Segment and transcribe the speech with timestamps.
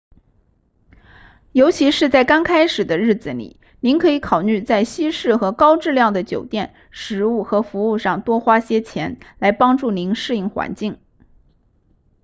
[1.51, 10.99] 尤其是在刚开始的日子里您可以考虑在西式和高质量的酒店食物和服务上多花些钱来帮助您适应环境